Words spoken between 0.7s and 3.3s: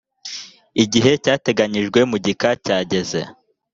igihe cyateganyijwe mu gika cyageze.